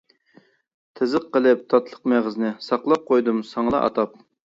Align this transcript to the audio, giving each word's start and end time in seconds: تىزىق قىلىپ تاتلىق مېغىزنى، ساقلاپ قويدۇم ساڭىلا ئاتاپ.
تىزىق 1.01 1.27
قىلىپ 1.37 1.63
تاتلىق 1.75 2.01
مېغىزنى، 2.15 2.53
ساقلاپ 2.71 3.09
قويدۇم 3.15 3.49
ساڭىلا 3.55 3.87
ئاتاپ. 3.89 4.23